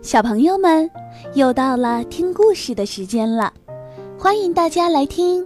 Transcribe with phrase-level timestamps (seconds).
[0.00, 0.88] 小朋友们，
[1.34, 3.52] 又到了听故事的时间了，
[4.16, 5.44] 欢迎大家来听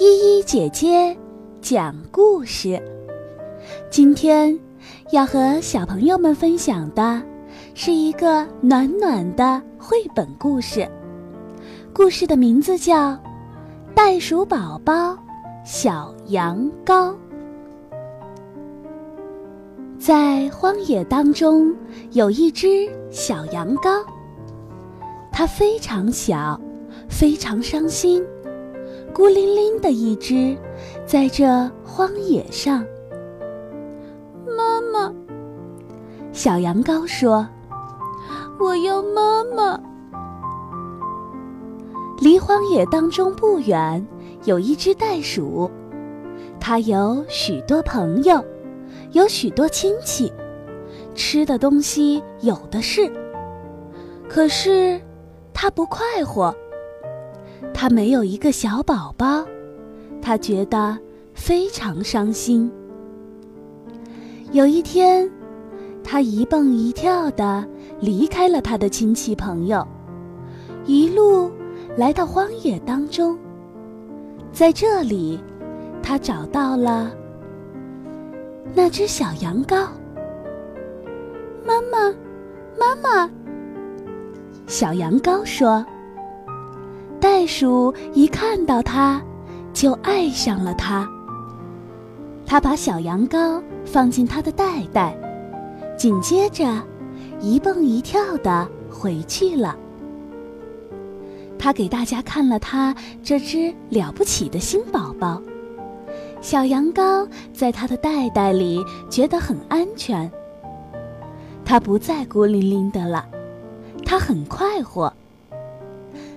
[0.00, 1.16] 依依姐姐
[1.60, 2.82] 讲故事。
[3.90, 4.58] 今天
[5.12, 7.22] 要和小朋友们分享的
[7.72, 10.86] 是一个暖暖的绘本故事，
[11.92, 13.12] 故事的名字叫
[13.94, 15.16] 《袋鼠宝宝
[15.64, 17.10] 小羊羔》。
[20.04, 21.74] 在荒野当中，
[22.12, 24.04] 有一只小羊羔。
[25.32, 26.60] 它非常小，
[27.08, 28.22] 非常伤心，
[29.14, 30.54] 孤零零的一只，
[31.06, 31.46] 在这
[31.82, 32.84] 荒野上。
[34.54, 35.10] 妈妈，
[36.34, 37.48] 小羊羔说
[38.60, 39.80] ：“我要妈妈。”
[42.20, 44.06] 离荒野当中不远，
[44.44, 45.70] 有一只袋鼠，
[46.60, 48.44] 它有许多朋友。
[49.14, 50.32] 有许多亲戚，
[51.14, 53.08] 吃的东西有的是。
[54.28, 55.00] 可是，
[55.52, 56.52] 他不快活。
[57.72, 59.46] 他没有一个小宝宝，
[60.20, 60.98] 他觉得
[61.32, 62.70] 非常伤心。
[64.50, 65.30] 有一天，
[66.02, 67.64] 他一蹦一跳的
[68.00, 69.86] 离开了他的亲戚朋友，
[70.86, 71.52] 一路
[71.96, 73.38] 来到荒野当中。
[74.50, 75.38] 在这里，
[76.02, 77.14] 他找到了。
[78.72, 79.86] 那只小羊羔，
[81.64, 82.14] 妈妈，
[82.78, 83.30] 妈妈。
[84.66, 85.84] 小羊羔说
[87.20, 89.20] ：“袋鼠一看到它，
[89.72, 91.08] 就爱上了它。
[92.46, 95.16] 它把小羊羔放进它的袋袋，
[95.96, 96.66] 紧接着，
[97.40, 99.76] 一蹦一跳的回去了。
[101.58, 105.40] 他给大家看了他这只了不起的新宝宝。”
[106.44, 110.30] 小羊羔在它的袋袋里觉得很安全，
[111.64, 113.24] 它不再孤零零的了，
[114.04, 115.10] 它很快活。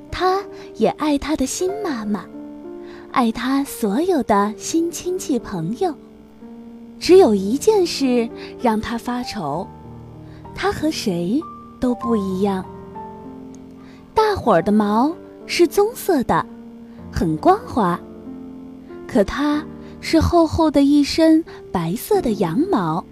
[0.09, 0.41] 它
[0.75, 2.23] 也爱它的新妈妈，
[3.12, 5.94] 爱它所有的新亲戚朋友。
[6.97, 8.29] 只有一件事
[8.62, 9.67] 让它发愁，
[10.56, 11.38] 它和谁
[11.81, 12.63] 都不一样。
[14.13, 15.13] 大伙儿的毛
[15.46, 16.46] 是棕色的，
[17.12, 18.00] 很光滑，
[19.06, 19.62] 可它。
[20.09, 23.03] 是厚厚的一身白色的羊毛。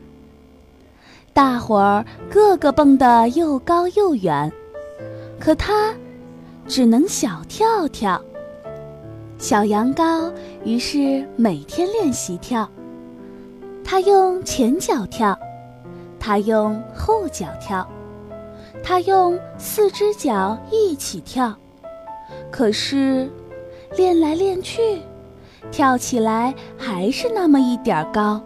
[1.33, 4.49] 大伙儿个个蹦得又高又远，
[5.37, 5.93] 可它
[6.69, 8.21] 只能小跳跳。
[9.37, 10.31] 小羊羔
[10.63, 12.65] 于是每天练习跳，
[13.83, 15.37] 它用前脚跳，
[16.17, 17.85] 它用后脚跳，
[18.81, 21.53] 它用四只脚一起跳。
[22.49, 23.29] 可是，
[23.97, 25.01] 练来练去。
[25.71, 28.41] 跳起来还是那么一点儿高。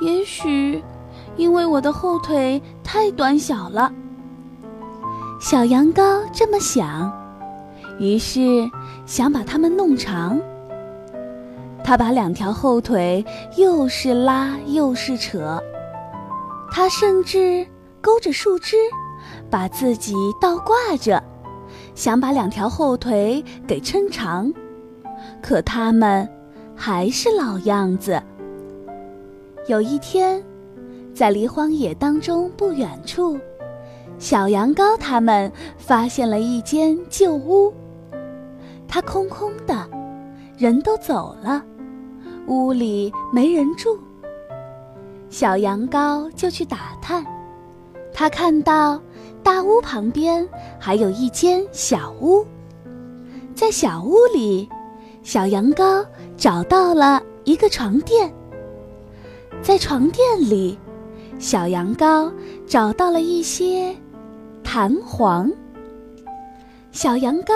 [0.00, 0.82] 也许，
[1.36, 3.92] 因为我的后腿太短小了。
[5.40, 7.12] 小羊羔这么想，
[7.98, 8.70] 于是
[9.06, 10.40] 想把它们弄长。
[11.84, 13.24] 他把两条后腿
[13.56, 15.60] 又是拉又是扯，
[16.70, 17.66] 他甚至
[18.00, 18.76] 勾着树枝，
[19.50, 21.22] 把自己倒挂着，
[21.94, 24.52] 想把两条后腿给撑长。
[25.42, 26.26] 可他们
[26.74, 28.22] 还是老样子。
[29.66, 30.42] 有一天，
[31.12, 33.38] 在离荒野当中不远处，
[34.18, 37.74] 小羊羔他们发现了一间旧屋。
[38.88, 39.88] 它空空的，
[40.56, 41.62] 人都走了，
[42.46, 43.98] 屋里没人住。
[45.28, 47.24] 小羊羔就去打探，
[48.12, 49.00] 他看到
[49.42, 50.46] 大屋旁边
[50.78, 52.44] 还有一间小屋，
[53.54, 54.68] 在小屋里。
[55.22, 56.04] 小羊羔
[56.36, 58.32] 找到了一个床垫，
[59.62, 60.76] 在床垫里，
[61.38, 62.30] 小羊羔
[62.66, 63.94] 找到了一些
[64.64, 65.50] 弹簧。
[66.90, 67.52] 小羊羔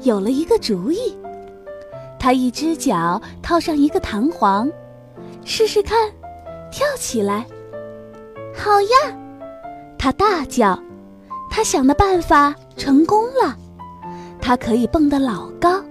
[0.00, 1.16] 有了一个主意，
[2.18, 4.70] 它一只脚套上一个弹簧，
[5.44, 6.10] 试试看，
[6.70, 7.46] 跳起来。
[8.54, 9.18] 好呀！
[9.98, 10.78] 它大叫，
[11.50, 13.56] 它想的办法成功了，
[14.40, 15.82] 它可以蹦得老高。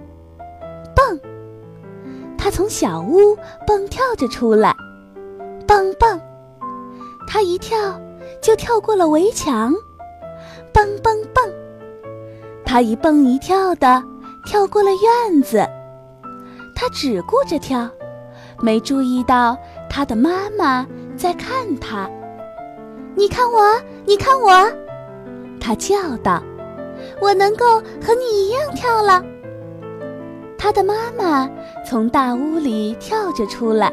[2.42, 4.74] 他从小屋蹦跳着出来，
[5.64, 6.20] 蹦蹦，
[7.28, 7.78] 他一跳
[8.42, 9.72] 就跳过了围墙，
[10.72, 11.48] 蹦蹦蹦，
[12.64, 14.02] 他一蹦一跳的
[14.44, 15.64] 跳过了院子，
[16.74, 17.88] 他只顾着跳，
[18.58, 19.56] 没注意到
[19.88, 20.84] 他的妈妈
[21.16, 21.48] 在看
[21.78, 22.10] 他。
[23.14, 24.50] 你看我，你看我，
[25.60, 26.42] 他叫道
[27.22, 29.22] ：“我能够和你一样跳了。”
[30.62, 31.50] 他的妈妈
[31.84, 33.92] 从大屋里跳着出来，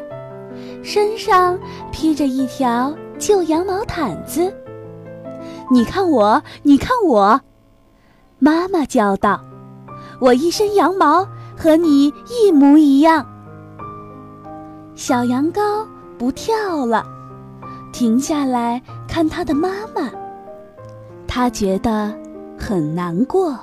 [0.84, 1.58] 身上
[1.90, 4.54] 披着一条旧羊毛毯子。
[5.68, 7.40] 你看我，你看我！”
[8.38, 9.40] 妈妈叫道
[10.22, 11.26] ：“我一身羊毛
[11.56, 13.26] 和你一模一样。”
[14.94, 15.84] 小羊羔
[16.16, 17.04] 不跳了，
[17.92, 20.08] 停下来看他的妈妈。
[21.26, 22.14] 他觉得
[22.56, 23.58] 很难过。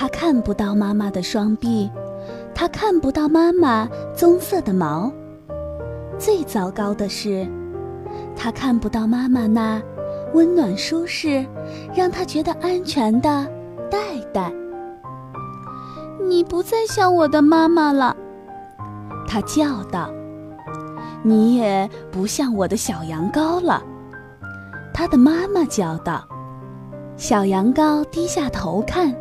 [0.00, 1.90] 他看不到妈妈的双臂，
[2.54, 3.86] 他看不到妈妈
[4.16, 5.12] 棕色的毛。
[6.18, 7.46] 最糟糕的是，
[8.34, 9.78] 他看不到妈妈那
[10.32, 11.44] 温暖舒适、
[11.94, 13.46] 让他觉得安全的
[13.90, 13.98] 袋
[14.32, 14.50] 袋。
[16.26, 18.16] 你不再像我的妈妈了，
[19.28, 20.10] 他叫道。
[21.22, 23.82] 你也不像我的小羊羔了，
[24.94, 26.26] 他的妈妈叫道。
[27.18, 29.14] 小羊羔低下头看，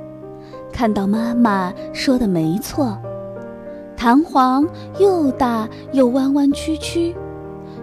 [0.71, 2.97] 看到妈妈说的没错。
[3.97, 4.65] 弹簧
[4.97, 7.13] 又大又弯弯曲曲，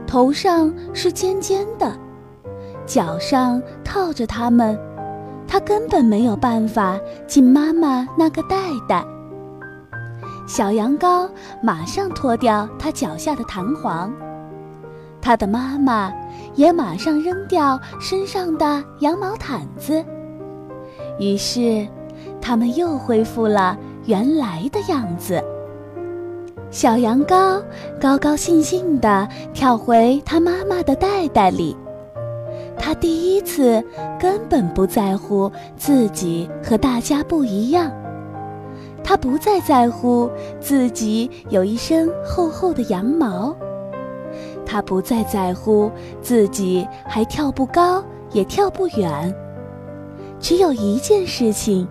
[0.07, 1.93] 头上是尖尖的，
[2.87, 4.79] 脚上套着它们，
[5.47, 8.57] 它根本没有办法进妈妈那个袋
[8.89, 9.05] 袋。
[10.47, 11.29] 小羊羔
[11.63, 14.11] 马上脱掉它脚下的弹簧，
[15.21, 16.11] 它的妈妈
[16.55, 20.03] 也马上扔掉身上的羊毛毯子，
[21.19, 21.87] 于是，
[22.41, 25.43] 它们又恢复了原来的样子。
[26.71, 27.63] 小羊羔
[28.01, 31.77] 高高兴兴地跳回它妈妈的袋袋里。
[32.79, 33.83] 它第一次
[34.21, 37.91] 根本不在乎自己和大家不一样，
[39.03, 40.31] 它不再在乎
[40.61, 43.57] 自己有一身厚厚的羊毛，
[44.67, 45.91] 它不再在乎
[46.21, 49.35] 自己还跳不高也跳不远。
[50.39, 51.89] 只有一件事情，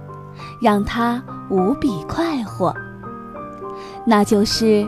[0.65, 2.73] 让他无比快活。
[4.03, 4.83] 那就是，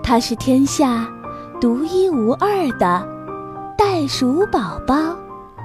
[0.00, 1.08] 它是天下
[1.60, 3.04] 独一无二的
[3.76, 4.94] 袋鼠宝宝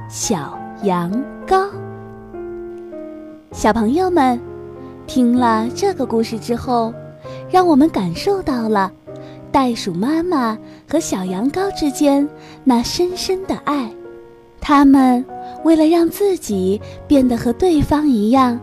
[0.10, 1.12] 小羊
[1.46, 1.70] 羔。
[3.52, 4.42] 小朋友们，
[5.06, 6.92] 听了这个故事之后，
[7.48, 8.92] 让我们感受到了
[9.52, 10.58] 袋鼠妈妈
[10.90, 12.28] 和小羊羔之间
[12.64, 13.88] 那深深的爱。
[14.60, 15.24] 他们
[15.64, 18.60] 为了让自己变得和对方一样，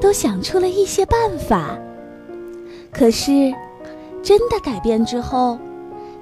[0.00, 1.78] 都想出了一些办法。
[2.92, 3.52] 可是，
[4.22, 5.58] 真的改变之后，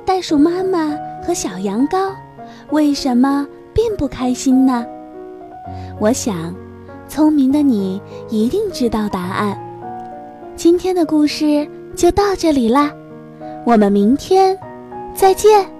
[0.04, 2.12] 袋鼠妈妈和小羊羔
[2.70, 4.84] 为什么并不开心呢？
[5.98, 6.54] 我想，
[7.08, 9.58] 聪明的你一定知道答案。
[10.56, 12.92] 今天的故事就到这里啦，
[13.64, 14.58] 我们明天
[15.14, 15.75] 再见。